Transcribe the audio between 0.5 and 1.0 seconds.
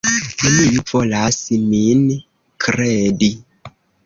Neniu